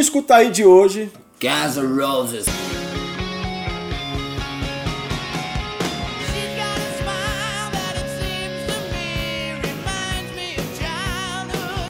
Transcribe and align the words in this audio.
no 0.00 0.02
Escuta 0.02 0.36
Aí 0.36 0.50
de 0.50 0.64
hoje, 0.64 1.12
Guns 1.38 1.76
N' 1.76 2.00
Roses. 2.00 2.46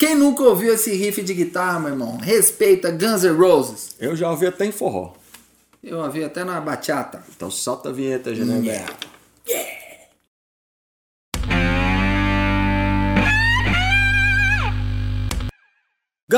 Quem 0.00 0.16
nunca 0.16 0.42
ouviu 0.42 0.74
esse 0.74 0.92
riff 0.92 1.22
de 1.22 1.32
guitarra, 1.34 1.78
meu 1.78 1.90
irmão? 1.90 2.16
Respeita 2.16 2.90
Guns 2.90 3.22
N' 3.22 3.36
Roses. 3.38 3.90
eu 4.00 4.16
já 4.16 4.28
ouvi 4.28 4.46
até 4.48 4.66
em 4.66 4.72
forró. 4.72 5.12
Eu 5.82 5.98
ouvi 5.98 6.24
até 6.24 6.42
na 6.42 6.60
bachata. 6.60 7.22
Então 7.36 7.48
solta 7.48 7.90
a 7.90 7.92
vinheta, 7.92 8.34
Genevieve. 8.34 8.86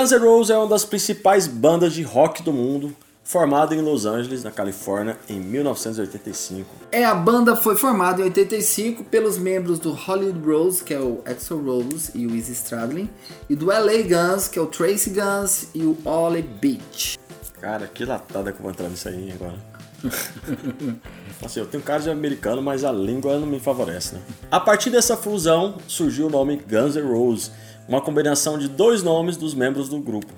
Guns 0.02 0.10
N' 0.10 0.18
Roses 0.18 0.50
é 0.50 0.58
uma 0.58 0.66
das 0.66 0.84
principais 0.84 1.46
bandas 1.46 1.92
de 1.92 2.02
rock 2.02 2.42
do 2.42 2.52
mundo, 2.52 2.92
formada 3.22 3.72
em 3.72 3.80
Los 3.80 4.04
Angeles, 4.04 4.42
na 4.42 4.50
Califórnia, 4.50 5.16
em 5.28 5.38
1985. 5.38 6.68
É, 6.90 7.04
a 7.04 7.14
banda 7.14 7.54
foi 7.54 7.76
formada 7.76 8.20
em 8.20 8.24
85 8.24 9.04
pelos 9.04 9.38
membros 9.38 9.78
do 9.78 9.92
Hollywood 9.92 10.44
Rose, 10.44 10.82
que 10.82 10.92
é 10.92 10.98
o 10.98 11.20
Axel 11.24 11.62
Rose 11.62 12.10
e 12.16 12.26
o 12.26 12.34
Izzy 12.34 12.50
Stradlin, 12.50 13.08
e 13.48 13.54
do 13.54 13.66
LA 13.66 14.02
Guns, 14.02 14.48
que 14.48 14.58
é 14.58 14.62
o 14.62 14.66
Tracy 14.66 15.10
Guns 15.10 15.68
e 15.72 15.84
o 15.84 15.96
Ollie 16.04 16.42
Beach. 16.42 17.16
Cara, 17.60 17.86
que 17.86 18.04
latada 18.04 18.50
que 18.50 18.58
eu 18.58 18.62
vou 18.62 18.72
entrar 18.72 18.88
nisso 18.88 19.08
aí 19.08 19.32
agora. 19.32 19.54
assim, 21.46 21.60
eu 21.60 21.66
tenho 21.66 21.80
cara 21.80 22.02
de 22.02 22.10
americano, 22.10 22.60
mas 22.60 22.82
a 22.82 22.90
língua 22.90 23.38
não 23.38 23.46
me 23.46 23.60
favorece, 23.60 24.16
né? 24.16 24.20
A 24.50 24.58
partir 24.58 24.90
dessa 24.90 25.16
fusão 25.16 25.76
surgiu 25.86 26.26
o 26.26 26.30
nome 26.30 26.56
Guns 26.56 26.96
N' 26.96 27.02
Roses, 27.02 27.52
uma 27.88 28.00
combinação 28.00 28.58
de 28.58 28.68
dois 28.68 29.02
nomes 29.02 29.36
dos 29.36 29.54
membros 29.54 29.88
do 29.88 29.98
grupo. 29.98 30.32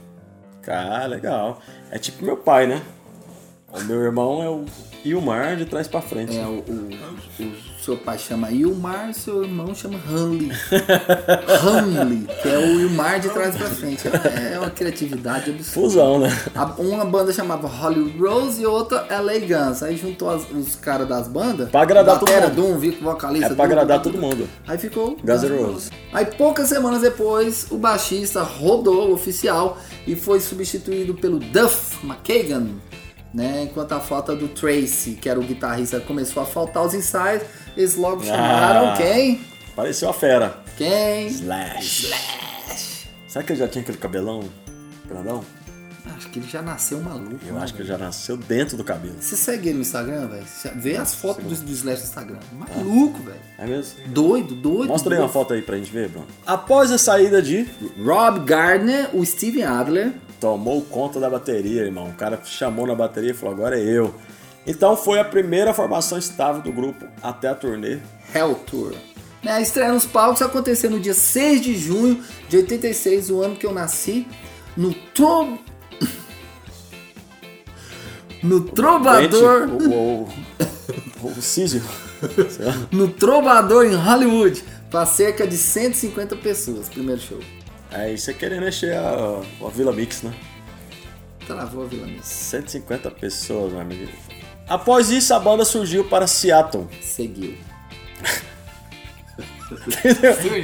Cara, 0.62 1.06
legal. 1.06 1.60
É 1.90 1.98
tipo 1.98 2.24
meu 2.24 2.36
pai, 2.36 2.66
né? 2.66 2.82
O 3.74 3.84
meu 3.84 4.02
irmão 4.02 4.42
é 4.42 4.48
o 4.48 4.64
Ilmar 5.04 5.56
de 5.56 5.64
trás 5.66 5.86
pra 5.88 6.00
frente. 6.00 6.36
É, 6.36 6.42
o, 6.46 6.64
o- 6.66 7.14
o 7.44 7.82
seu 7.84 7.96
pai 7.96 8.16
chama 8.18 8.50
Ilmar, 8.50 9.12
seu 9.12 9.42
irmão 9.44 9.74
chama 9.74 9.98
Hanley. 10.08 10.50
Hanley, 11.62 12.26
que 12.40 12.48
é 12.48 12.58
o 12.58 12.80
Ilmar 12.80 13.20
de 13.20 13.28
trás 13.28 13.54
pra 13.56 13.66
frente. 13.68 14.02
É 14.08 14.58
uma 14.58 14.70
criatividade 14.70 15.50
absurda. 15.50 15.88
Fusão, 15.88 16.18
né? 16.20 16.28
A- 16.54 16.64
Uma 16.78 17.04
banda 17.04 17.32
chamava 17.32 17.66
Hollywood 17.68 18.16
Rose 18.18 18.62
e 18.62 18.66
outra 18.66 19.06
LA 19.10 19.40
Guns. 19.40 19.82
Aí 19.82 19.96
juntou 19.96 20.30
as- 20.30 20.48
os 20.50 20.76
caras 20.76 21.06
das 21.08 21.28
bandas. 21.28 21.68
Pra 21.68 21.82
agradar 21.82 22.18
todo 22.18 22.30
mundo. 22.32 22.54
Doom, 22.54 22.78
Vico, 22.78 23.04
vocalista. 23.04 23.46
É 23.46 23.48
pra 23.48 23.56
Doom, 23.56 23.64
agradar 23.64 24.00
tudo. 24.02 24.12
todo 24.12 24.22
mundo. 24.22 24.48
Aí 24.66 24.78
ficou 24.78 25.16
Guns 25.22 25.42
N' 25.42 25.56
Roses. 25.62 25.90
Aí 26.12 26.24
poucas 26.26 26.68
semanas 26.68 27.02
depois, 27.02 27.66
o 27.70 27.76
baixista 27.76 28.42
rodou 28.42 29.10
o 29.10 29.12
oficial 29.12 29.76
e 30.06 30.14
foi 30.16 30.40
substituído 30.40 31.14
pelo 31.14 31.38
Duff 31.38 31.96
McKagan. 32.06 32.68
Né, 33.34 33.64
enquanto 33.64 33.90
a 33.92 34.00
falta 34.00 34.34
do 34.36 34.46
Tracy, 34.46 35.18
que 35.20 35.28
era 35.28 35.40
o 35.40 35.42
guitarrista, 35.42 35.98
começou 35.98 36.40
a 36.40 36.46
faltar 36.46 36.84
os 36.84 36.94
ensaios, 36.94 37.42
eles 37.76 37.96
logo 37.96 38.22
chamaram 38.24 38.90
Ah. 38.90 38.96
quem? 38.96 39.40
Pareceu 39.74 40.08
a 40.08 40.12
fera. 40.14 40.56
Quem? 40.76 41.26
Slash. 41.26 42.12
Será 43.26 43.44
que 43.44 43.52
ele 43.52 43.58
já 43.58 43.66
tinha 43.66 43.82
aquele 43.82 43.98
cabelão 43.98 44.48
grandão? 45.08 45.44
Acho 46.16 46.28
que 46.28 46.38
ele 46.38 46.46
já 46.46 46.62
nasceu 46.62 47.00
maluco. 47.00 47.38
Eu 47.44 47.54
né, 47.54 47.62
acho 47.62 47.74
que 47.74 47.80
ele 47.80 47.88
já 47.88 47.98
nasceu 47.98 48.36
dentro 48.36 48.76
do 48.76 48.84
cabelo. 48.84 49.16
Você 49.18 49.34
segue 49.36 49.70
ele 49.70 49.76
no 49.76 49.80
Instagram, 49.82 50.28
velho? 50.28 50.44
Vê 50.76 50.96
as 50.96 51.14
fotos 51.14 51.60
do, 51.60 51.66
do 51.66 51.72
Slash 51.72 52.02
no 52.02 52.06
Instagram. 52.06 52.38
Maluco, 52.52 53.18
velho. 53.22 53.40
É 53.58 53.66
mesmo? 53.66 54.06
Doido, 54.08 54.54
doido. 54.54 54.88
Mostra 54.90 55.12
aí 55.14 55.18
uma 55.18 55.24
doido. 55.26 55.32
foto 55.32 55.54
aí 55.54 55.62
pra 55.62 55.76
gente 55.76 55.90
ver, 55.90 56.10
Bruno. 56.10 56.26
Após 56.46 56.92
a 56.92 56.98
saída 56.98 57.42
de 57.42 57.66
Rob 58.04 58.40
Gardner, 58.44 59.08
o 59.12 59.24
Steven 59.24 59.64
Adler, 59.64 60.12
tomou 60.40 60.82
conta 60.82 61.18
da 61.20 61.28
bateria, 61.30 61.82
irmão. 61.82 62.08
O 62.08 62.14
cara 62.14 62.40
chamou 62.44 62.86
na 62.86 62.94
bateria 62.94 63.30
e 63.30 63.34
falou: 63.34 63.54
agora 63.54 63.78
é 63.78 63.82
eu. 63.82 64.14
Então 64.66 64.96
foi 64.96 65.18
a 65.18 65.24
primeira 65.24 65.74
formação 65.74 66.18
estável 66.18 66.62
do 66.62 66.72
grupo 66.72 67.06
até 67.22 67.48
a 67.48 67.54
turnê. 67.54 67.98
Hell 68.34 68.54
Tour. 68.66 68.94
Né, 69.42 69.52
A 69.52 69.60
estreia 69.60 69.92
nos 69.92 70.06
palcos 70.06 70.40
aconteceu 70.40 70.90
no 70.90 70.98
dia 70.98 71.12
6 71.12 71.60
de 71.60 71.76
junho 71.76 72.22
de 72.48 72.56
86, 72.56 73.30
o 73.30 73.42
ano 73.42 73.56
que 73.56 73.66
eu 73.66 73.72
nasci, 73.72 74.26
no 74.76 74.94
Tro... 75.14 75.58
No 78.42 78.60
Trovador, 78.60 79.68
O, 79.70 80.28
o, 81.22 81.42
Císio. 81.42 81.82
No 82.92 83.08
Trovador 83.08 83.86
em 83.86 83.94
Hollywood, 83.94 84.62
para 84.90 85.06
cerca 85.06 85.46
de 85.46 85.56
150 85.56 86.36
pessoas, 86.36 86.88
primeiro 86.88 87.20
show. 87.20 87.38
É, 87.94 88.12
isso 88.12 88.30
é 88.30 88.34
querendo 88.34 88.66
encher 88.66 88.94
a, 88.96 89.40
a 89.64 89.68
Vila 89.68 89.92
Mix, 89.92 90.22
né? 90.22 90.32
Travou 91.46 91.84
a 91.84 91.86
Vila 91.86 92.06
Mix. 92.06 92.26
150 92.26 93.10
pessoas, 93.12 93.72
meu 93.72 93.80
amigo. 93.80 94.10
Após 94.68 95.10
isso, 95.10 95.32
a 95.34 95.38
banda 95.38 95.64
surgiu 95.64 96.04
para 96.04 96.26
Seattle. 96.26 96.88
Seguiu. 97.00 97.54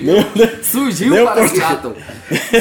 Nem- 0.03 0.63
Surgiu 0.63 1.11
Nem 1.15 1.25
para. 1.25 1.49
Seattle. 1.49 1.97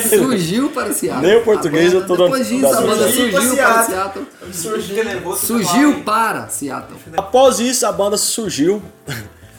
Surgiu 0.10 0.70
para 0.72 0.94
Seattle. 0.94 1.28
Nem 1.28 1.38
o 1.38 1.44
português 1.44 1.94
eu 1.94 2.06
tô 2.06 2.16
dando- 2.16 2.24
Depois 2.32 2.48
disso, 2.48 2.66
a 2.68 2.82
banda 2.82 3.08
Surgiu 3.12 3.32
surgiu 3.42 3.56
para 3.58 3.84
Seattle. 3.84 4.28
Surgiu 4.52 5.06
nervoso. 5.06 5.46
Surgiu 5.46 6.04
para 6.04 6.48
Seattle. 6.50 6.98
Após 7.18 7.60
isso, 7.60 7.86
a 7.86 7.92
banda 7.92 8.18
surgiu. 8.18 8.82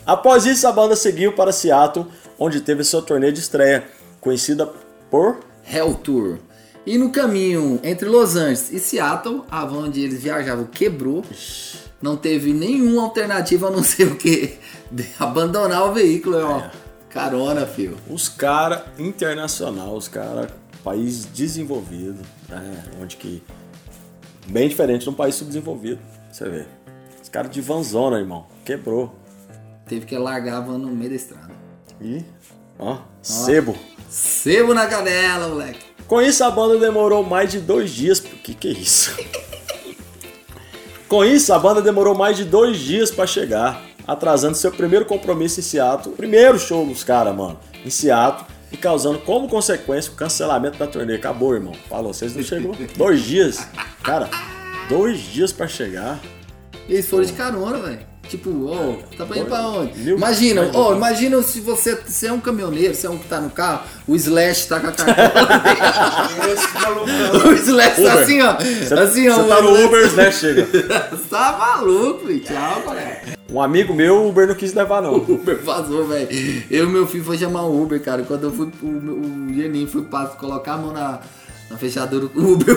Após 0.06 0.46
isso, 0.46 0.66
a 0.66 0.72
banda 0.72 0.96
seguiu 0.96 1.32
para 1.32 1.52
Seattle, 1.52 2.06
onde 2.38 2.60
teve 2.60 2.82
sua 2.84 3.02
turnê 3.02 3.30
de 3.30 3.40
estreia, 3.40 3.86
conhecida 4.20 4.68
por 5.10 5.40
Hell 5.66 5.94
Tour. 5.94 6.38
E 6.86 6.96
no 6.96 7.10
caminho 7.10 7.78
entre 7.82 8.08
Los 8.08 8.36
Angeles 8.36 8.72
e 8.72 8.78
Seattle, 8.78 9.42
a 9.50 9.64
van 9.64 9.84
onde 9.84 10.02
eles 10.02 10.22
viajavam 10.22 10.64
quebrou. 10.64 11.24
Não 12.00 12.16
teve 12.16 12.52
nenhuma 12.52 13.02
alternativa 13.02 13.68
a 13.68 13.70
não 13.70 13.82
ser 13.82 14.06
o 14.08 14.16
que? 14.16 14.58
Abandonar 15.18 15.84
o 15.84 15.92
veículo. 15.92 16.38
É 16.38 16.44
uma 16.44 16.72
carona, 17.10 17.66
filho. 17.66 17.98
os 18.08 18.28
cara 18.28 18.86
internacional, 18.98 19.94
os 19.94 20.08
cara 20.08 20.48
país 20.82 21.26
desenvolvido, 21.26 22.20
né? 22.48 22.84
Onde 23.00 23.16
que 23.16 23.42
bem 24.46 24.68
diferente 24.68 25.02
de 25.02 25.10
um 25.10 25.14
país 25.14 25.34
subdesenvolvido, 25.34 26.00
você 26.30 26.48
vê. 26.48 26.66
Os 27.22 27.28
caras 27.28 27.50
de 27.50 27.60
vanzona, 27.60 28.18
irmão, 28.18 28.46
quebrou. 28.64 29.14
Teve 29.86 30.06
que 30.06 30.16
largar 30.16 30.58
a 30.58 30.60
van 30.60 30.78
no 30.78 30.88
meio 30.88 31.10
da 31.10 31.16
estrada. 31.16 31.50
E 32.00 32.24
ó, 32.78 32.98
sebo. 33.20 33.76
Sebo 34.10 34.74
na 34.74 34.88
canela, 34.88 35.46
moleque. 35.46 35.78
Com 36.08 36.20
isso, 36.20 36.42
a 36.42 36.50
banda 36.50 36.76
demorou 36.76 37.22
mais 37.22 37.52
de 37.52 37.60
dois 37.60 37.90
dias. 37.92 38.18
Que 38.18 38.52
que 38.52 38.68
é 38.68 38.72
isso? 38.72 39.16
Com 41.08 41.24
isso, 41.24 41.52
a 41.52 41.58
banda 41.58 41.80
demorou 41.80 42.14
mais 42.14 42.36
de 42.36 42.44
dois 42.44 42.78
dias 42.78 43.10
pra 43.10 43.26
chegar, 43.26 43.80
atrasando 44.06 44.56
seu 44.56 44.72
primeiro 44.72 45.04
compromisso 45.04 45.60
em 45.60 45.62
Seattle, 45.62 46.14
primeiro 46.14 46.58
show 46.58 46.84
dos 46.84 47.04
caras, 47.04 47.34
mano, 47.34 47.58
em 47.84 47.90
Seattle, 47.90 48.46
e 48.72 48.76
causando 48.76 49.20
como 49.20 49.48
consequência 49.48 50.12
o 50.12 50.16
cancelamento 50.16 50.78
da 50.78 50.88
turnê. 50.88 51.14
Acabou, 51.14 51.54
irmão. 51.54 51.74
Falou, 51.88 52.12
vocês 52.12 52.34
não 52.34 52.42
chegou. 52.42 52.76
Dois 52.96 53.22
dias. 53.22 53.66
Cara, 54.02 54.28
dois 54.88 55.20
dias 55.20 55.52
pra 55.52 55.68
chegar. 55.68 56.18
Eles 56.88 57.08
foram 57.08 57.24
de 57.24 57.32
carona, 57.32 57.78
velho. 57.78 58.09
Tipo, 58.30 58.66
ó, 58.68 58.94
tá 59.18 59.26
pra 59.26 59.38
ir 59.38 59.44
pra 59.44 59.66
onde? 59.66 59.98
Mil- 59.98 60.16
Imagina, 60.16 60.70
ó, 60.72 60.92
um. 60.92 60.96
imagina 60.96 61.42
se 61.42 61.60
você, 61.60 61.96
você 61.96 62.28
é 62.28 62.32
um 62.32 62.38
caminhoneiro, 62.38 62.94
você 62.94 63.08
é 63.08 63.10
um 63.10 63.18
que 63.18 63.26
tá 63.26 63.40
no 63.40 63.50
carro, 63.50 63.82
o 64.06 64.14
Slash 64.14 64.68
tá 64.68 64.78
com 64.78 64.86
a 64.86 64.92
carteira. 64.92 65.32
O 67.48 67.52
Slash 67.52 67.96
tá 67.96 68.00
Uber. 68.02 68.22
assim, 68.22 68.40
ó. 68.42 68.54
Você 68.56 68.94
assim, 68.94 69.28
ó. 69.28 69.34
você 69.36 69.48
tá 69.48 69.58
o 69.58 69.62
no 69.62 69.70
Slash- 69.70 69.84
Uber, 69.86 70.12
né? 70.14 70.30
Chega. 70.32 70.64
Você 71.10 71.28
tá 71.28 71.56
maluco, 71.58 72.26
filho. 72.26 72.40
Tchau, 72.40 72.82
moleque. 72.86 73.32
Um 73.52 73.60
amigo 73.60 73.92
meu, 73.92 74.14
o 74.16 74.28
Uber 74.28 74.46
não 74.46 74.54
quis 74.54 74.72
levar, 74.74 75.02
não. 75.02 75.14
O 75.18 75.34
Uber 75.34 75.58
vazou, 75.64 76.06
velho. 76.06 76.28
Eu 76.70 76.84
e 76.84 76.88
meu 76.88 77.06
filho 77.06 77.24
foi 77.24 77.36
chamar 77.36 77.62
o 77.64 77.82
Uber, 77.82 78.00
cara. 78.00 78.22
Quando 78.22 78.44
eu 78.44 78.52
fui, 78.52 78.68
o, 78.82 78.86
o 78.86 79.52
Geninho 79.54 79.88
foi 79.88 80.02
pra 80.02 80.26
colocar 80.26 80.74
a 80.74 80.76
mão 80.78 80.92
na, 80.92 81.18
na 81.68 81.76
fechadura, 81.76 82.26
o 82.34 82.52
Uber 82.52 82.76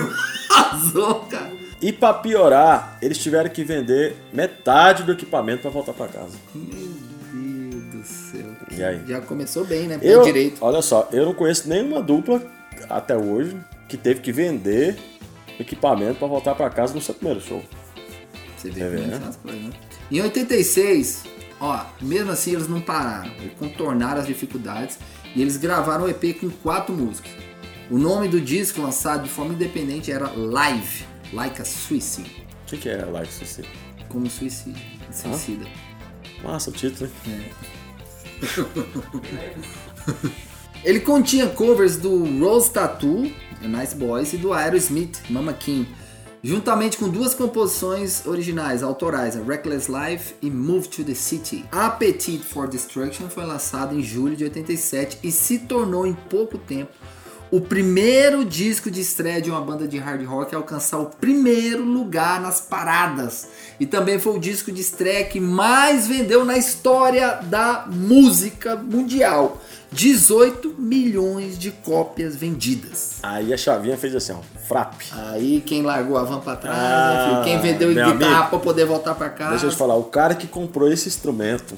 vazou, 0.49 1.27
cara. 1.29 1.51
E 1.83 1.91
pra 1.91 2.13
piorar, 2.13 2.97
eles 3.01 3.17
tiveram 3.17 3.49
que 3.49 3.61
vender 3.61 4.15
metade 4.31 5.03
do 5.03 5.11
equipamento 5.11 5.63
pra 5.63 5.69
voltar 5.69 5.91
pra 5.91 6.07
casa. 6.07 6.31
Meu 6.55 7.71
Deus 7.71 7.83
do 7.91 8.03
céu. 8.05 8.55
E 8.71 8.81
aí? 8.81 9.01
Já 9.05 9.19
começou 9.19 9.65
bem, 9.65 9.87
né? 9.87 9.97
Pé 9.97 10.07
Eu, 10.07 10.23
direito. 10.23 10.63
olha 10.63 10.81
só, 10.81 11.09
eu 11.11 11.25
não 11.25 11.33
conheço 11.33 11.67
nenhuma 11.67 12.01
dupla 12.01 12.41
até 12.89 13.17
hoje 13.17 13.57
que 13.89 13.97
teve 13.97 14.21
que 14.21 14.31
vender 14.31 14.95
equipamento 15.59 16.19
pra 16.19 16.27
voltar 16.27 16.55
pra 16.55 16.69
casa 16.69 16.93
no 16.93 17.01
seu 17.01 17.13
primeiro 17.15 17.41
show. 17.41 17.61
Você 18.55 18.69
vê 18.69 19.01
né? 19.01 19.21
as 19.27 19.35
coisas, 19.35 19.61
né? 19.61 19.71
Em 20.09 20.21
86, 20.21 21.23
ó, 21.59 21.85
mesmo 22.01 22.31
assim 22.31 22.53
eles 22.53 22.69
não 22.69 22.79
pararam, 22.79 23.29
eles 23.41 23.55
contornaram 23.59 24.21
as 24.21 24.27
dificuldades 24.27 24.97
e 25.35 25.41
eles 25.41 25.57
gravaram 25.57 26.05
o 26.05 26.09
EP 26.09 26.39
com 26.39 26.49
quatro 26.49 26.95
músicas. 26.95 27.33
O 27.91 27.97
nome 27.97 28.29
do 28.29 28.39
disco 28.39 28.81
lançado 28.81 29.23
de 29.23 29.29
forma 29.29 29.53
independente 29.53 30.13
era 30.13 30.31
Live, 30.33 31.11
Like 31.33 31.61
a 31.61 31.65
Suicide, 31.65 32.45
O 32.65 32.69
que, 32.69 32.77
que 32.77 32.89
é 32.89 33.03
Live 33.05 33.31
Suicide? 33.31 33.67
como 34.09 34.29
suicídio, 34.29 34.81
suicida. 35.11 35.65
Massa 36.43 36.69
o 36.69 36.73
título, 36.73 37.09
hein? 37.25 37.51
Ele 40.83 40.99
continha 40.99 41.47
covers 41.47 41.95
do 41.97 42.23
Rose 42.39 42.69
Tattoo, 42.69 43.31
Nice 43.61 43.95
Boys 43.95 44.33
e 44.33 44.37
do 44.37 44.53
Aerosmith, 44.53 45.19
Mama 45.29 45.53
King. 45.53 45.87
Juntamente 46.43 46.97
com 46.97 47.07
duas 47.07 47.33
composições 47.33 48.25
originais, 48.27 48.83
autorais, 48.83 49.37
a 49.37 49.41
Reckless 49.41 49.89
Life 49.89 50.35
e 50.41 50.51
Move 50.51 50.89
to 50.89 51.03
the 51.05 51.15
City. 51.15 51.63
Appetite 51.71 52.43
for 52.43 52.67
Destruction 52.67 53.29
foi 53.29 53.45
lançado 53.45 53.97
em 53.97 54.03
julho 54.03 54.35
de 54.35 54.43
87 54.43 55.19
e 55.23 55.31
se 55.31 55.59
tornou 55.59 56.05
em 56.05 56.13
pouco 56.13 56.57
tempo 56.57 56.91
o 57.55 57.61
primeiro 57.61 58.43
disco 58.43 58.89
de 58.89 58.99
estreia 58.99 59.39
de 59.39 59.51
uma 59.51 59.61
banda 59.61 59.87
de 59.87 59.99
hard 59.99 60.25
rock 60.25 60.55
a 60.55 60.57
alcançar 60.57 60.97
o 60.97 61.05
primeiro 61.05 61.83
lugar 61.83 62.41
nas 62.41 62.59
paradas. 62.59 63.47
E 63.79 63.85
também 63.85 64.17
foi 64.17 64.35
o 64.37 64.39
disco 64.39 64.71
de 64.71 64.81
estreia 64.81 65.23
que 65.23 65.39
mais 65.39 66.07
vendeu 66.07 66.43
na 66.43 66.57
história 66.57 67.39
da 67.43 67.85
música 67.87 68.75
mundial. 68.75 69.61
18 69.91 70.73
milhões 70.79 71.55
de 71.59 71.69
cópias 71.69 72.35
vendidas. 72.35 73.17
Aí 73.21 73.53
a 73.53 73.57
chavinha 73.57 73.95
fez 73.97 74.15
assim, 74.15 74.33
ó, 74.33 74.37
frap. 74.67 74.95
Aí 75.11 75.61
quem 75.63 75.83
largou 75.83 76.17
a 76.17 76.23
van 76.23 76.39
pra 76.39 76.55
trás, 76.55 76.75
Ah, 76.75 77.13
né, 77.13 77.29
filho? 77.29 77.43
quem 77.43 77.61
vendeu 77.71 77.89
guitarra 77.89 78.35
amigo. 78.37 78.49
pra 78.49 78.57
poder 78.59 78.85
voltar 78.85 79.13
pra 79.13 79.29
casa. 79.29 79.51
Deixa 79.51 79.67
eu 79.67 79.69
te 79.69 79.75
falar, 79.77 79.95
o 79.95 80.05
cara 80.05 80.33
que 80.33 80.47
comprou 80.47 80.91
esse 80.91 81.07
instrumento. 81.07 81.75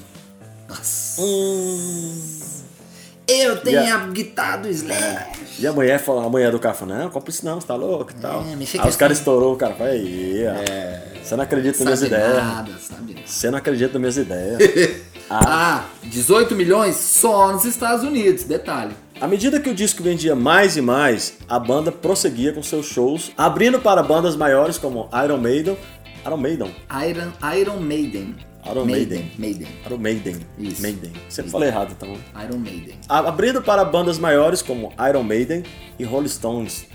Nossa. 0.66 1.20
Hum, 1.20 2.35
Eu 3.42 3.56
tenho 3.58 3.80
a- 3.94 3.94
a 4.02 4.06
guitarra 4.08 4.56
do 4.58 4.68
Slash. 4.68 5.60
e 5.60 5.66
a 5.66 5.72
mulher 5.72 5.98
falou, 6.00 6.24
a 6.26 6.28
mulher 6.28 6.50
do 6.50 6.58
cara 6.58 6.74
falou, 6.74 6.96
não, 6.96 7.10
compra 7.10 7.30
isso 7.30 7.44
não, 7.44 7.60
você 7.60 7.66
tá 7.66 7.74
louco 7.74 8.10
e 8.10 8.20
tal. 8.20 8.42
É, 8.42 8.52
Aí 8.54 8.78
com 8.78 8.88
os 8.88 8.96
caras 8.96 9.18
estourou, 9.18 9.54
o 9.54 9.56
cara 9.56 9.74
falou, 9.74 9.92
aí, 9.92 10.44
ó. 10.46 11.22
Você 11.22 11.34
não 11.36 11.42
acredita 11.44 11.78
nas 11.84 12.00
minhas 12.00 12.02
ideias. 12.02 12.36
nada, 12.36 12.72
sabe 12.78 13.14
nada. 13.14 13.26
Você 13.26 13.50
não 13.50 13.58
acredita 13.58 13.98
nas 13.98 14.00
minhas 14.00 14.16
ideias. 14.16 14.96
Ah, 15.28 15.84
18 16.04 16.54
milhões 16.54 16.94
só 16.96 17.52
nos 17.52 17.64
Estados 17.64 18.04
Unidos, 18.04 18.44
detalhe. 18.44 18.92
À 19.20 19.26
medida 19.26 19.58
que 19.58 19.68
o 19.68 19.74
disco 19.74 20.02
vendia 20.02 20.36
mais 20.36 20.76
e 20.76 20.80
mais, 20.80 21.38
a 21.48 21.58
banda 21.58 21.90
prosseguia 21.90 22.52
com 22.52 22.62
seus 22.62 22.86
shows, 22.86 23.32
abrindo 23.36 23.80
para 23.80 24.02
bandas 24.02 24.36
maiores 24.36 24.78
como 24.78 25.08
Iron 25.24 25.38
Maiden, 25.38 25.76
Iron 26.24 26.36
Maiden, 26.36 26.74
Iron, 27.08 27.32
Iron 27.58 27.80
Maiden. 27.80 28.36
Iron 28.70 28.84
Maiden. 28.84 29.30
Maiden. 29.38 29.68
Iron 29.86 29.98
Maiden, 29.98 30.36
Isso. 30.58 30.82
Maiden. 30.82 31.12
Sempre 31.28 31.50
falei 31.50 31.68
errado, 31.68 31.94
então. 31.96 32.16
Iron 32.44 32.58
Maiden. 32.58 32.94
Abrindo 33.08 33.62
para 33.62 33.84
bandas 33.84 34.18
maiores 34.18 34.62
como 34.62 34.92
Iron 35.08 35.22
Maiden 35.22 35.62
e 35.98 36.04
Rolling 36.04 36.28
Stones. 36.28 36.86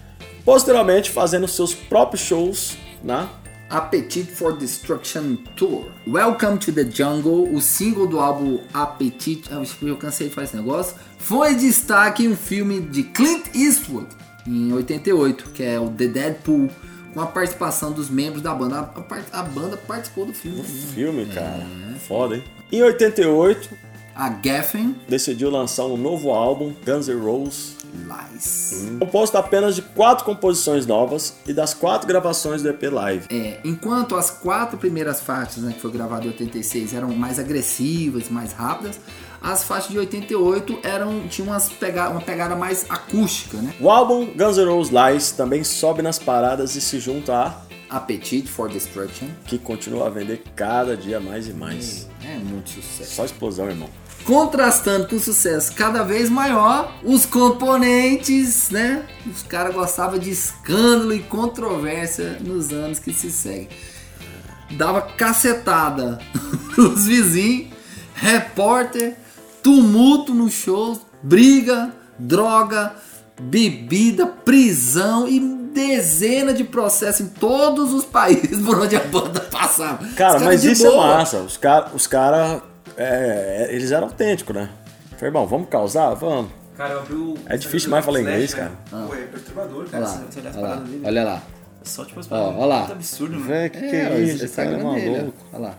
Posteriormente, 0.43 1.09
fazendo 1.09 1.47
seus 1.47 1.73
próprios 1.73 2.21
shows 2.21 2.77
na 3.03 3.29
Appetite 3.69 4.29
for 4.29 4.57
Destruction 4.57 5.37
Tour. 5.55 5.85
Welcome 6.05 6.57
to 6.57 6.73
the 6.73 6.83
Jungle, 6.91 7.53
o 7.53 7.61
single 7.61 8.05
do 8.05 8.19
álbum 8.19 8.59
Appetite. 8.73 9.49
Ah, 9.49 9.63
Eu 9.81 9.95
cansei 9.95 10.27
de 10.27 10.33
fazer 10.35 10.47
esse 10.47 10.57
negócio. 10.57 10.97
Foi 11.17 11.55
destaque 11.55 12.25
em 12.25 12.29
um 12.29 12.35
filme 12.35 12.81
de 12.81 13.03
Clint 13.03 13.45
Eastwood, 13.55 14.07
em 14.45 14.73
88, 14.73 15.51
que 15.51 15.63
é 15.63 15.79
o 15.79 15.89
The 15.89 16.07
Deadpool, 16.07 16.69
com 17.13 17.21
a 17.21 17.25
participação 17.27 17.91
dos 17.91 18.09
membros 18.09 18.41
da 18.41 18.53
banda. 18.53 18.89
A, 19.31 19.39
a 19.39 19.43
banda 19.43 19.77
participou 19.77 20.25
do 20.25 20.33
filme. 20.33 20.57
também. 20.61 20.81
filme, 20.93 21.25
cara. 21.27 21.65
Foda, 22.07 22.35
hein? 22.37 22.43
Em 22.71 22.81
88, 22.81 23.69
A 24.15 24.33
Geffen 24.43 24.95
decidiu 25.07 25.49
lançar 25.49 25.85
um 25.85 25.97
novo 25.97 26.31
álbum, 26.31 26.73
Guns 26.85 27.07
N' 27.07 27.19
Roses, 27.19 27.75
Lies. 27.93 28.87
composto 28.99 29.37
apenas 29.37 29.75
de 29.75 29.81
quatro 29.81 30.23
composições 30.23 30.85
novas 30.85 31.35
e 31.45 31.53
das 31.53 31.73
quatro 31.73 32.07
gravações 32.07 32.61
do 32.63 32.69
EP 32.69 32.83
Live. 32.83 33.25
É, 33.29 33.59
enquanto 33.65 34.15
as 34.15 34.29
quatro 34.31 34.77
primeiras 34.77 35.19
faixas, 35.19 35.63
né, 35.63 35.73
que 35.73 35.81
foi 35.81 35.91
gravada 35.91 36.25
em 36.25 36.29
86, 36.29 36.93
eram 36.93 37.09
mais 37.13 37.37
agressivas, 37.37 38.29
mais 38.29 38.53
rápidas, 38.53 38.99
as 39.41 39.63
faixas 39.63 39.89
de 39.91 39.97
88 39.97 40.79
eram 40.83 41.27
tinham 41.27 41.49
umas 41.49 41.67
pega 41.69 42.09
uma 42.09 42.21
pegada 42.21 42.55
mais 42.55 42.85
acústica, 42.89 43.57
né? 43.57 43.73
O 43.79 43.89
álbum 43.89 44.27
Guns 44.35 44.57
N' 44.57 44.65
Roses 44.65 44.93
Lies 44.93 45.31
também 45.31 45.63
sobe 45.63 46.01
nas 46.01 46.19
paradas 46.19 46.75
e 46.75 46.81
se 46.81 46.99
junta 46.99 47.33
a 47.35 47.97
Appetite 47.97 48.47
for 48.47 48.69
Destruction. 48.69 49.27
que 49.45 49.57
continua 49.57 50.07
a 50.07 50.09
vender 50.09 50.43
cada 50.55 50.95
dia 50.95 51.19
mais 51.19 51.47
e 51.47 51.53
mais. 51.53 52.07
É 52.23 52.37
muito 52.37 52.69
sucesso. 52.69 53.15
Só 53.15 53.25
explosão, 53.25 53.67
irmão. 53.67 53.89
Contrastando 54.23 55.07
com 55.07 55.15
o 55.15 55.19
sucesso 55.19 55.73
cada 55.73 56.03
vez 56.03 56.29
maior, 56.29 56.95
os 57.03 57.25
componentes, 57.25 58.69
né? 58.69 59.03
Os 59.25 59.41
caras 59.41 59.73
gostavam 59.73 60.19
de 60.19 60.29
escândalo 60.29 61.13
e 61.13 61.19
controvérsia 61.23 62.37
nos 62.39 62.71
anos 62.71 62.99
que 62.99 63.11
se 63.11 63.31
seguem. 63.31 63.67
Dava 64.77 65.01
cacetada 65.01 66.19
nos 66.77 67.05
vizinhos, 67.07 67.73
repórter, 68.13 69.17
tumulto 69.63 70.33
nos 70.33 70.53
shows, 70.53 70.99
briga, 71.23 71.91
droga, 72.17 72.93
bebida, 73.39 74.25
prisão 74.27 75.27
e 75.27 75.39
dezena 75.73 76.53
de 76.53 76.63
processos 76.63 77.21
em 77.21 77.29
todos 77.29 77.93
os 77.93 78.03
países 78.05 78.63
por 78.65 78.79
onde 78.79 78.95
a 78.95 78.99
banda 79.03 79.39
passava. 79.39 79.97
Cara, 80.15 80.33
caras 80.33 80.41
mas 80.43 80.63
isso 80.63 80.85
é 80.85 80.89
boa. 80.89 81.07
massa. 81.07 81.37
Os 81.37 81.57
caras, 81.57 81.91
os 81.93 82.07
cara, 82.07 82.61
é, 82.97 83.67
é, 83.69 83.75
eles 83.75 83.91
eram 83.91 84.07
autênticos, 84.07 84.53
né? 84.55 84.69
Falei, 85.11 85.27
irmão, 85.27 85.47
vamos 85.47 85.69
causar? 85.69 86.13
Vamos. 86.15 86.51
Cara, 86.75 86.93
eu 86.93 86.99
abri 86.99 87.13
o. 87.15 87.35
É 87.45 87.57
difícil 87.57 87.87
demais 87.87 88.03
falar 88.03 88.21
inglês, 88.21 88.53
cara. 88.53 88.71
Pô, 88.89 89.13
é 89.13 89.17
perturbador, 89.27 89.77
Olha 89.81 89.89
cara. 89.89 90.03
lá, 90.03 90.09
Você, 90.29 90.39
olha 90.39 90.59
lá, 90.67 90.75
dele. 90.77 91.01
olha 91.05 91.23
lá. 91.23 91.43
Só 91.83 92.05
tipo 92.05 92.19
as 92.19 92.25
Ó, 92.27 92.29
paradas. 92.29 92.55
olha 92.55 92.65
lá. 92.65 92.79
Muito 92.79 92.91
absurdo, 92.91 93.33
mano. 93.33 93.45
Véi, 93.45 93.69
que 93.69 93.79
que 93.79 93.95
É, 93.95 94.03
é, 94.03 94.09
o 94.15 94.19
isso? 94.23 94.49
Cara, 94.55 94.71
é 94.71 94.83
maluco. 94.83 95.45
Olha 95.53 95.61
lá. 95.63 95.75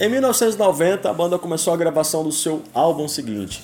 Em 0.00 0.08
1990, 0.08 1.08
a 1.10 1.12
banda 1.12 1.38
começou 1.38 1.74
a 1.74 1.76
gravação 1.76 2.24
do 2.24 2.32
seu 2.32 2.62
álbum 2.72 3.06
seguinte. 3.06 3.62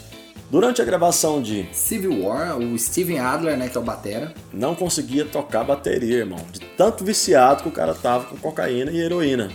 Durante 0.50 0.80
a 0.80 0.84
gravação 0.84 1.42
de 1.42 1.66
Civil 1.72 2.24
War, 2.24 2.56
o 2.58 2.78
Steven 2.78 3.18
Adler, 3.18 3.56
né, 3.56 3.68
que 3.68 3.76
é 3.76 3.80
o 3.80 3.82
batera. 3.82 4.32
não 4.52 4.74
conseguia 4.74 5.24
tocar 5.24 5.64
bateria, 5.64 6.18
irmão. 6.18 6.38
De 6.52 6.60
tanto 6.60 7.02
viciado 7.04 7.62
que 7.62 7.68
o 7.68 7.72
cara 7.72 7.94
tava 7.94 8.26
com 8.26 8.36
cocaína 8.36 8.90
e 8.92 8.98
heroína. 9.00 9.50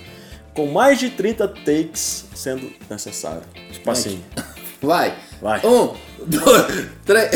Com 0.54 0.68
mais 0.68 1.00
de 1.00 1.10
30 1.12 1.48
takes 1.48 2.26
sendo 2.36 2.70
necessário. 2.90 3.44
Tipo 3.72 3.90
assim. 3.92 4.22
Vai. 4.82 5.16
Vai. 5.40 5.62
Um, 5.66 5.94
dois, 6.26 6.88
três. 7.06 7.30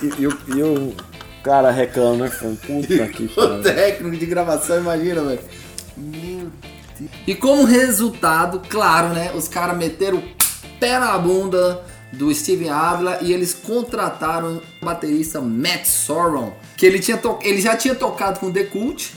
E, 0.00 0.22
e 0.22 0.26
o- 0.28 0.38
e 0.56 0.62
o 0.62 0.94
cara 1.42 1.70
reclama, 1.72 2.26
né? 2.26 2.30
Puta 2.40 3.06
que 3.12 3.24
O 3.36 3.62
técnico 3.62 4.16
de 4.16 4.24
gravação, 4.26 4.78
imagina, 4.78 5.22
velho. 5.22 5.40
Meu 5.98 6.50
Deus. 6.98 7.10
E 7.26 7.34
como 7.34 7.64
resultado, 7.64 8.62
claro, 8.68 9.08
né, 9.14 9.32
os 9.34 9.46
caras 9.48 9.76
meteram 9.76 10.18
o 10.18 10.22
pé 10.80 10.98
na 10.98 11.16
bunda 11.18 11.82
do 12.12 12.32
Steven 12.34 12.70
Adler 12.70 13.18
e 13.22 13.32
eles 13.32 13.52
contrataram 13.54 14.62
o 14.80 14.84
baterista 14.84 15.40
Matt 15.40 15.84
Sorum, 15.86 16.52
que 16.76 16.86
ele, 16.86 16.98
tinha 16.98 17.16
to- 17.18 17.38
ele 17.42 17.60
já 17.60 17.76
tinha 17.76 17.94
tocado 17.94 18.40
com 18.40 18.50
The 18.50 18.64
Cult 18.64 19.12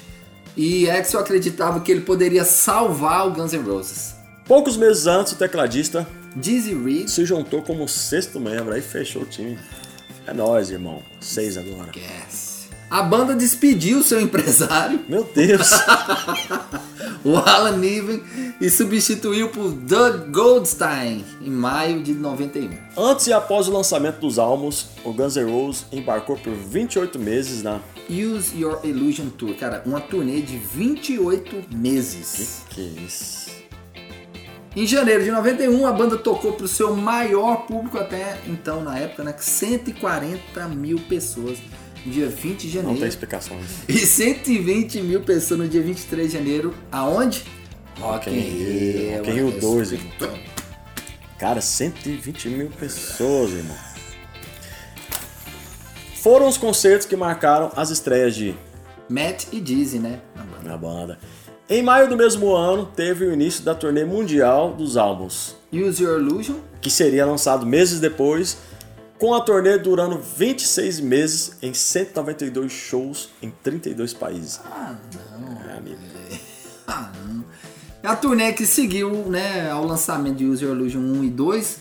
e 0.57 0.89
Axel 0.89 1.19
acreditava 1.21 1.79
que 1.79 1.91
ele 1.91 2.01
poderia 2.01 2.43
salvar 2.43 3.27
o 3.27 3.31
Guns 3.31 3.53
N' 3.53 3.63
Roses. 3.63 4.13
Poucos 4.45 4.75
meses 4.75 5.07
antes, 5.07 5.31
o 5.31 5.37
tecladista 5.37 6.05
Dizzy 6.35 6.73
Reed 6.75 7.07
se 7.07 7.23
juntou 7.25 7.61
como 7.61 7.87
sexto 7.87 8.39
membro, 8.39 8.73
aí 8.73 8.81
fechou 8.81 9.21
o 9.21 9.25
time. 9.25 9.57
É 10.27 10.33
nóis, 10.33 10.69
irmão. 10.69 11.01
Seis 11.21 11.57
agora. 11.57 11.91
Yes. 11.95 12.50
A 12.91 13.01
banda 13.01 13.33
despediu 13.33 14.03
seu 14.03 14.19
empresário, 14.19 14.99
Meu 15.07 15.23
Deus! 15.23 15.69
o 17.23 17.37
Alan 17.37 17.77
Niven, 17.77 18.21
e 18.59 18.69
substituiu 18.69 19.47
por 19.47 19.71
Doug 19.71 20.29
Goldstein 20.29 21.23
em 21.41 21.49
maio 21.49 22.03
de 22.03 22.13
91. 22.13 22.69
Antes 22.97 23.27
e 23.27 23.33
após 23.33 23.69
o 23.69 23.71
lançamento 23.71 24.19
dos 24.19 24.37
álbuns, 24.37 24.87
o 25.05 25.13
Guns 25.13 25.37
N' 25.37 25.49
Roses 25.49 25.85
embarcou 25.89 26.35
por 26.35 26.53
28 26.53 27.17
meses 27.17 27.63
na. 27.63 27.79
Use 28.09 28.59
Your 28.59 28.81
Illusion 28.83 29.29
Tour, 29.29 29.55
cara, 29.55 29.81
uma 29.85 30.01
turnê 30.01 30.41
de 30.41 30.57
28 30.57 31.73
meses. 31.73 32.63
Que 32.71 32.81
isso? 32.81 33.51
Em 34.75 34.85
janeiro 34.85 35.23
de 35.23 35.31
91, 35.31 35.87
a 35.87 35.93
banda 35.93 36.17
tocou 36.17 36.53
para 36.53 36.65
o 36.65 36.67
seu 36.67 36.93
maior 36.93 37.65
público 37.67 37.97
até 37.97 38.37
então, 38.47 38.83
na 38.83 38.97
época, 38.97 39.23
né? 39.23 39.33
140 39.37 40.67
mil 40.67 40.99
pessoas 40.99 41.57
dia 42.05 42.27
20 42.27 42.61
de 42.67 42.77
Não 42.77 42.83
tem 42.83 42.83
janeiro. 42.93 43.07
explicações. 43.07 43.65
E 43.87 43.93
120 43.97 45.01
mil 45.01 45.21
pessoas 45.21 45.59
no 45.59 45.67
dia 45.67 45.81
23 45.81 46.31
de 46.31 46.37
janeiro. 46.37 46.73
Aonde? 46.91 47.43
Rock 47.99 48.29
in 48.29 48.33
Rio. 48.33 49.17
Rock 49.17 49.29
in 49.29 49.33
Rio 49.33 49.45
mano, 49.47 49.59
2, 49.59 49.91
respeitão. 49.91 50.39
Cara, 51.37 51.61
120 51.61 52.49
mil 52.49 52.69
pessoas, 52.69 53.51
irmão. 53.51 53.75
Foram 56.21 56.47
os 56.47 56.57
concertos 56.57 57.07
que 57.07 57.15
marcaram 57.15 57.71
as 57.75 57.89
estreias 57.89 58.35
de 58.35 58.55
Matt 59.09 59.45
e 59.51 59.59
Dizzy, 59.59 59.97
né? 59.99 60.19
na 60.35 60.43
banda. 60.43 60.69
na 60.69 60.77
banda. 60.77 61.19
Em 61.69 61.81
maio 61.81 62.09
do 62.09 62.17
mesmo 62.17 62.53
ano, 62.53 62.85
teve 62.85 63.25
o 63.25 63.33
início 63.33 63.63
da 63.63 63.73
turnê 63.73 64.03
mundial 64.03 64.73
dos 64.73 64.97
álbuns, 64.97 65.55
Use 65.71 66.03
Your 66.03 66.19
Illusion. 66.19 66.57
que 66.81 66.89
seria 66.89 67.25
lançado 67.25 67.65
meses 67.65 67.99
depois, 67.99 68.57
com 69.21 69.35
a 69.35 69.41
turnê 69.41 69.77
durando 69.77 70.17
26 70.17 70.99
meses 70.99 71.51
em 71.61 71.75
192 71.75 72.71
shows 72.71 73.29
em 73.39 73.51
32 73.63 74.15
países. 74.15 74.59
Ah, 74.65 74.95
não. 75.39 75.69
É, 75.69 75.77
amigo. 75.77 75.97
Ah, 76.87 77.11
não. 77.27 77.45
É 78.01 78.07
a 78.07 78.15
turnê 78.15 78.51
que 78.51 78.65
seguiu 78.65 79.11
né, 79.29 79.69
ao 79.69 79.85
lançamento 79.85 80.37
de 80.37 80.45
Use 80.47 80.65
Your 80.65 80.75
Illusion 80.75 80.99
1 81.01 81.23
e 81.23 81.29
2 81.29 81.77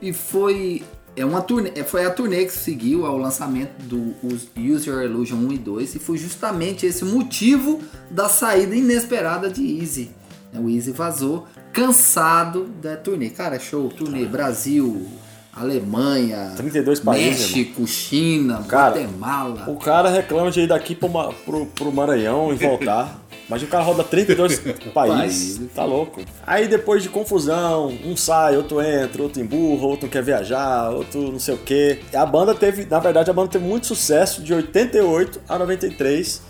e 0.00 0.12
foi 0.14 0.82
É 1.14 1.26
uma 1.26 1.42
turnê, 1.42 1.72
é, 1.74 1.84
foi 1.84 2.06
a 2.06 2.10
turnê 2.10 2.46
que 2.46 2.52
seguiu 2.54 3.04
ao 3.04 3.18
lançamento 3.18 3.76
do 3.82 4.14
Us- 4.22 4.48
Use 4.56 4.88
Your 4.88 5.02
Illusion 5.02 5.36
1 5.36 5.52
e 5.52 5.58
2 5.58 5.94
e 5.96 5.98
foi 5.98 6.16
justamente 6.16 6.86
esse 6.86 7.04
motivo 7.04 7.82
da 8.10 8.30
saída 8.30 8.74
inesperada 8.74 9.50
de 9.50 9.78
Easy. 9.78 10.10
O 10.54 10.70
Easy 10.70 10.92
vazou, 10.92 11.46
cansado 11.70 12.64
da 12.80 12.96
turnê. 12.96 13.28
Cara, 13.28 13.58
show, 13.58 13.90
turnê 13.90 14.24
Brasil, 14.24 15.06
Alemanha, 15.52 16.52
32 16.56 17.00
países, 17.00 17.40
México, 17.50 17.86
China, 17.86 18.62
Cara, 18.68 19.00
Guatemala. 19.00 19.64
O 19.68 19.76
cara 19.76 20.08
reclama 20.08 20.50
de 20.50 20.60
ir 20.60 20.68
daqui 20.68 20.94
pro, 20.94 21.08
pro, 21.44 21.66
pro 21.66 21.92
Maranhão 21.92 22.52
e 22.52 22.56
voltar. 22.56 23.20
Mas 23.48 23.62
o 23.62 23.66
cara 23.66 23.82
roda 23.82 24.04
32 24.04 24.58
países. 24.92 24.94
Países. 24.94 25.72
Tá 25.74 25.84
louco. 25.84 26.20
Aí 26.46 26.68
depois 26.68 27.02
de 27.02 27.08
confusão, 27.08 27.88
um 28.04 28.14
sai, 28.14 28.56
outro 28.56 28.80
entra, 28.82 29.22
outro 29.22 29.40
emburra, 29.40 29.86
outro 29.86 30.08
quer 30.08 30.22
viajar, 30.22 30.90
outro 30.90 31.32
não 31.32 31.40
sei 31.40 31.54
o 31.54 31.58
quê. 31.58 32.00
A 32.12 32.26
banda 32.26 32.54
teve, 32.54 32.84
na 32.84 32.98
verdade, 32.98 33.30
a 33.30 33.32
banda 33.32 33.48
teve 33.48 33.64
muito 33.64 33.86
sucesso 33.86 34.42
de 34.42 34.52
88 34.52 35.40
a 35.48 35.58
93. 35.58 36.42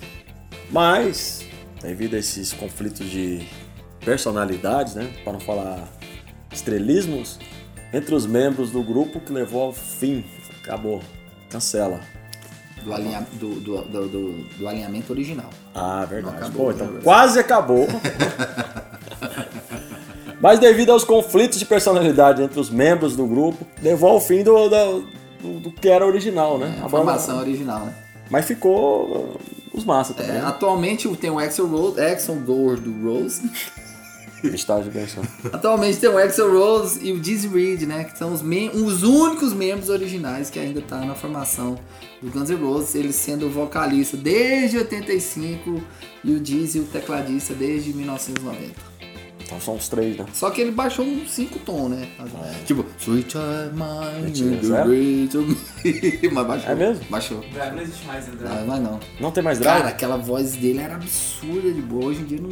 Mas, 0.71 1.45
devido 1.81 2.15
a 2.15 2.19
esses 2.19 2.53
conflitos 2.53 3.09
de 3.09 3.47
personalidades, 4.05 4.97
né? 4.97 5.09
Para 5.23 5.35
não 5.35 5.41
falar 5.41 5.89
estrelismos, 6.53 7.39
entre 7.93 8.15
os 8.15 8.27
membros 8.27 8.71
do 8.71 8.83
grupo 8.83 9.21
que 9.21 9.33
levou 9.33 9.63
ao 9.63 9.73
fim. 9.73 10.25
Acabou. 10.63 11.01
Cancela. 11.51 12.01
Do, 12.85 12.93
alinha- 12.95 13.27
do- 13.33 13.55
do- 13.61 13.83
do- 13.83 14.09
do- 14.09 14.33
do 14.59 14.69
alinhamento 14.69 15.13
original. 15.13 15.51
Ah, 15.75 16.05
verdade. 16.05 16.37
Acabou, 16.37 16.67
Pô, 16.67 16.73
então 16.73 16.87
né? 16.87 17.01
quase 17.03 17.39
acabou. 17.39 17.87
Mas 20.41 20.61
devido 20.61 20.91
aos 20.93 21.03
conflitos 21.05 21.59
de 21.59 21.65
personalidade 21.65 22.43
entre 22.43 22.61
os 22.61 22.71
membros 22.71 23.17
do 23.17 23.27
grupo, 23.27 23.67
levou 23.83 24.11
ao 24.11 24.21
fim 24.21 24.45
do, 24.45 24.69
do, 24.69 25.05
do 25.61 25.73
que 25.73 25.89
era 25.89 26.07
original, 26.07 26.59
né? 26.59 26.67
A 26.79 26.83
banda- 26.83 26.89
formação 26.91 27.39
original, 27.41 27.81
né? 27.87 27.95
Mas 28.31 28.45
ficou 28.47 29.07
uh, 29.35 29.41
os 29.73 29.85
massa 29.85 30.15
também. 30.15 30.31
É, 30.31 30.35
né? 30.41 30.45
atualmente 30.47 31.09
tem 31.17 31.31
o 31.31 31.39
Axel 31.39 31.67
Rose, 31.67 32.01
Axel 32.01 32.37
Gordo 32.37 32.93
Rose. 33.03 33.51
Estágio 34.45 34.85
de 34.85 34.99
bênção. 34.99 35.23
Atualmente 35.53 35.99
tem 35.99 36.09
o 36.09 36.19
Axel 36.19 36.53
Rose 36.53 37.01
e 37.03 37.13
o 37.13 37.19
Dizzy 37.19 37.49
Reed, 37.49 37.83
né? 37.83 38.05
Que 38.05 38.17
são 38.17 38.33
os, 38.33 38.43
os 38.43 39.03
únicos 39.03 39.53
membros 39.53 39.89
originais 39.89 40.51
que 40.51 40.59
ainda 40.59 40.81
tá 40.81 40.99
na 40.99 41.15
formação 41.15 41.79
do 42.23 42.31
Guns 42.31 42.51
N' 42.51 42.57
Roses, 42.57 42.95
ele 42.95 43.13
sendo 43.13 43.47
o 43.47 43.51
vocalista 43.51 44.17
desde 44.17 44.79
85 44.79 45.83
e 46.25 46.33
o 46.33 46.41
Dizzy 46.41 46.81
o 46.81 46.85
tecladista 46.85 47.55
desde 47.55 47.93
1990. 47.93 48.99
Então 49.49 49.59
são 49.59 49.77
os 49.77 49.89
três, 49.89 50.15
né? 50.15 50.27
Só 50.35 50.51
que 50.51 50.61
ele 50.61 50.71
baixou 50.71 51.07
uns 51.07 51.31
5 51.31 51.59
tons, 51.61 51.89
né? 51.89 52.07
Tipo, 52.67 52.85
Sweet 53.01 53.35
Mine, 53.73 54.25
Mentira, 54.27 54.85
the. 55.33 56.29
Mas 56.31 56.47
baixou. 56.47 56.71
É 56.71 56.75
mesmo? 56.75 57.05
Baixou. 57.09 57.41
Drive 57.51 57.75
não 57.75 57.83
existe 57.83 58.07
mais, 58.07 58.27
né? 58.29 58.35
Drive. 58.39 58.67
mas 58.67 58.83
não. 58.83 59.01
Não 59.19 59.31
tem 59.31 59.43
mais 59.43 59.59
drive? 59.59 59.79
Cara, 59.79 59.89
aquela 59.89 60.19
voz 60.19 60.55
dele 60.55 60.81
era 60.81 60.97
absurda 60.97 61.73
de 61.73 61.81
boa. 61.81 62.07
Hoje 62.07 62.21
em 62.21 62.25
dia 62.25 62.41
não. 62.43 62.51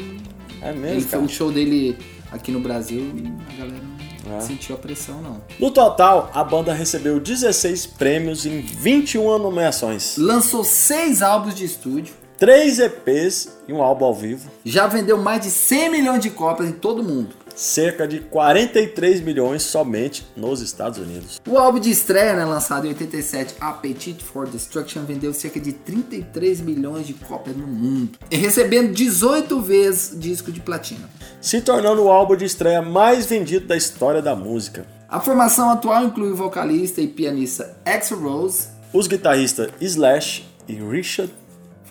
É 0.63 0.71
Ele 0.71 0.79
mesmo, 0.79 1.01
foi 1.03 1.11
cara. 1.11 1.23
o 1.23 1.29
show 1.29 1.51
dele 1.53 1.97
aqui 2.33 2.51
no 2.51 2.61
Brasil, 2.61 3.03
a 3.49 3.57
galera 3.59 3.83
não 4.27 4.37
É. 4.37 4.41
sentiu 4.41 4.75
a 4.75 4.79
pressão, 4.79 5.21
não. 5.23 5.41
No 5.61 5.71
total, 5.71 6.31
a 6.35 6.43
banda 6.43 6.73
recebeu 6.75 7.21
16 7.21 7.87
prêmios 7.87 8.45
em 8.45 8.61
21 8.61 9.39
nomeações. 9.39 10.17
Lançou 10.17 10.65
seis 10.65 11.23
álbuns 11.23 11.55
de 11.55 11.65
estúdio, 11.65 12.15
3 12.39 12.81
EPs 12.81 13.49
e 13.67 13.73
um 13.73 13.81
álbum 13.81 14.05
ao 14.05 14.15
vivo. 14.15 14.51
já 14.63 14.87
vendeu 14.87 15.17
mais 15.17 15.41
de 15.41 15.51
100 15.51 15.91
milhões 15.91 16.21
de 16.21 16.29
cópias 16.29 16.69
em 16.69 16.73
todo 16.73 17.03
mundo. 17.03 17.35
Cerca 17.55 18.07
de 18.07 18.21
43 18.21 19.23
milhões 19.23 19.63
somente 19.63 20.27
nos 20.37 20.61
Estados 20.61 20.99
Unidos. 20.99 21.41
O 21.49 21.57
álbum 21.57 21.81
de 21.81 21.91
estreia, 21.91 22.37
né, 22.37 22.45
lançado 22.45 22.85
em 22.85 22.91
87, 22.91 23.55
Appetite 23.59 24.23
for 24.23 24.47
Destruction, 24.47 25.05
vendeu 25.07 25.33
cerca 25.33 25.59
de 25.59 25.73
33 25.73 26.61
milhões 26.61 27.07
de 27.07 27.15
cópias 27.15 27.57
no 27.57 27.67
mundo, 27.67 28.19
e 28.31 28.37
recebendo 28.37 28.93
18 28.93 29.59
vezes 29.63 30.21
disco 30.21 30.53
de 30.53 30.61
platina. 30.61 31.09
se 31.41 31.63
tornando 31.63 32.03
o 32.03 32.11
álbum 32.11 32.37
de 32.37 32.45
estreia 32.45 32.83
mais 32.83 33.25
vendido 33.25 33.67
da 33.67 33.77
história 33.79 34.21
da 34.21 34.37
música. 34.37 34.87
A 35.09 35.21
formação 35.21 35.71
atual 35.71 36.05
inclui 36.05 36.33
o 36.33 36.37
vocalista 36.37 37.01
e 37.01 37.07
pianista 37.09 37.75
Axl 37.87 38.17
Rose, 38.17 38.69
Os 38.93 39.07
guitarristas 39.07 39.71
Slash 39.81 40.45
e 40.69 40.75
Richard, 40.75 41.33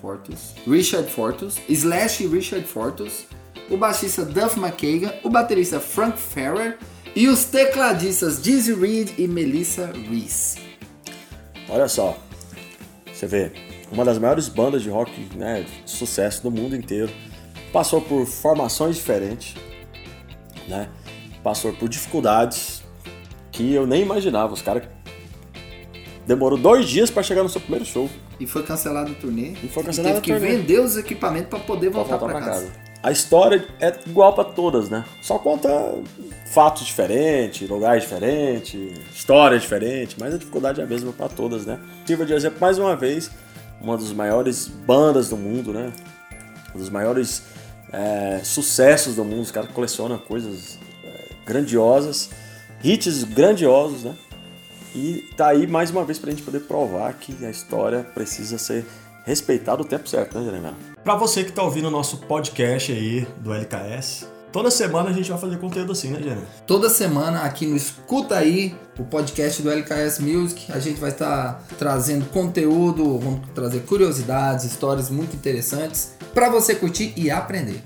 Fortus, 0.06 0.54
Richard 0.68 1.10
Fortus, 1.10 1.58
Slash 1.68 2.24
Richard 2.28 2.64
Fortus, 2.64 3.26
o 3.68 3.76
baixista 3.76 4.24
Duff 4.24 4.56
McKagan, 4.56 5.12
o 5.24 5.28
baterista 5.28 5.80
Frank 5.80 6.16
Ferrer 6.16 6.78
e 7.16 7.26
os 7.26 7.46
tecladistas 7.46 8.40
Dizzy 8.40 8.72
Reed 8.72 9.18
e 9.18 9.26
Melissa 9.26 9.90
Reese. 10.08 10.60
olha 11.68 11.88
só, 11.88 12.16
você 13.12 13.26
vê, 13.26 13.50
uma 13.90 14.04
das 14.04 14.16
maiores 14.16 14.48
bandas 14.48 14.80
de 14.80 14.88
rock 14.88 15.10
né, 15.34 15.66
de 15.84 15.90
sucesso 15.90 16.40
do 16.40 16.52
mundo 16.52 16.76
inteiro, 16.76 17.10
passou 17.72 18.00
por 18.00 18.24
formações 18.26 18.94
diferentes, 18.94 19.56
né? 20.68 20.88
passou 21.42 21.72
por 21.72 21.88
dificuldades 21.88 22.84
que 23.50 23.72
eu 23.72 23.88
nem 23.88 24.02
imaginava. 24.02 24.54
Os 24.54 24.62
caras 24.62 24.84
demorou 26.26 26.58
dois 26.58 26.88
dias 26.88 27.10
para 27.10 27.22
chegar 27.22 27.42
no 27.42 27.48
seu 27.48 27.60
primeiro 27.60 27.84
show. 27.84 28.10
E 28.38 28.46
foi 28.46 28.62
cancelado 28.62 29.12
o 29.12 29.14
turnê. 29.14 29.54
E 29.62 29.68
foi 29.68 29.84
cancelado 29.84 30.14
teve 30.14 30.18
o 30.18 30.22
que 30.22 30.32
turnê. 30.32 30.56
vender 30.56 30.80
os 30.80 30.96
equipamentos 30.96 31.48
para 31.48 31.60
poder 31.60 31.90
voltar, 31.90 32.16
voltar 32.18 32.32
para 32.32 32.40
casa. 32.40 32.66
casa. 32.66 32.86
A 33.02 33.12
história 33.12 33.64
é 33.78 33.94
igual 34.06 34.32
pra 34.32 34.42
todas, 34.42 34.90
né? 34.90 35.04
Só 35.22 35.38
conta 35.38 35.68
fatos 36.46 36.84
diferentes, 36.84 37.68
lugares 37.68 38.02
diferentes, 38.02 38.74
história 39.14 39.58
diferente, 39.58 40.16
mas 40.18 40.34
a 40.34 40.38
dificuldade 40.38 40.80
é 40.80 40.84
a 40.84 40.86
mesma 40.86 41.12
pra 41.12 41.28
todas, 41.28 41.64
né? 41.64 41.78
Sirva 42.04 42.26
de 42.26 42.32
exemplo 42.32 42.58
mais 42.60 42.78
uma 42.78 42.96
vez, 42.96 43.30
uma 43.80 43.96
das 43.96 44.12
maiores 44.12 44.66
bandas 44.66 45.28
do 45.28 45.36
mundo, 45.36 45.72
né? 45.72 45.92
Um 46.74 46.78
dos 46.78 46.90
maiores 46.90 47.44
é, 47.92 48.40
sucessos 48.42 49.14
do 49.14 49.24
mundo. 49.24 49.42
Os 49.42 49.52
caras 49.52 49.70
colecionam 49.70 50.18
coisas 50.18 50.78
é, 51.04 51.28
grandiosas, 51.46 52.30
hits 52.82 53.22
grandiosos, 53.22 54.02
né? 54.02 54.14
E 54.96 55.28
tá 55.36 55.48
aí 55.48 55.66
mais 55.66 55.90
uma 55.90 56.02
vez 56.06 56.18
pra 56.18 56.30
gente 56.30 56.42
poder 56.42 56.60
provar 56.60 57.12
que 57.12 57.44
a 57.44 57.50
história 57.50 58.02
precisa 58.14 58.56
ser 58.56 58.86
respeitada 59.26 59.82
o 59.82 59.84
tempo 59.84 60.08
certo, 60.08 60.38
né, 60.38 60.44
Jeremiah? 60.46 60.72
Pra 61.04 61.14
você 61.14 61.44
que 61.44 61.52
tá 61.52 61.62
ouvindo 61.62 61.88
o 61.88 61.90
nosso 61.90 62.16
podcast 62.20 62.90
aí 62.90 63.26
do 63.40 63.52
LKS, 63.52 64.26
toda 64.50 64.70
semana 64.70 65.10
a 65.10 65.12
gente 65.12 65.28
vai 65.28 65.38
fazer 65.38 65.58
conteúdo 65.58 65.92
assim, 65.92 66.08
né, 66.08 66.18
Jeremiah? 66.18 66.46
Toda 66.66 66.88
semana 66.88 67.42
aqui 67.42 67.66
no 67.66 67.76
Escuta 67.76 68.38
Aí, 68.38 68.74
o 68.98 69.04
podcast 69.04 69.60
do 69.60 69.70
LKS 69.70 70.18
Music, 70.20 70.72
a 70.72 70.78
gente 70.78 70.98
vai 70.98 71.10
estar 71.10 71.62
trazendo 71.78 72.24
conteúdo, 72.30 73.18
vamos 73.18 73.40
trazer 73.54 73.80
curiosidades, 73.80 74.64
histórias 74.64 75.10
muito 75.10 75.36
interessantes 75.36 76.16
para 76.32 76.48
você 76.48 76.74
curtir 76.74 77.12
e 77.18 77.30
aprender. 77.30 77.82